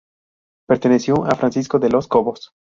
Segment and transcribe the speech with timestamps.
[0.67, 2.53] Perteneció a Francisco de los Cobos.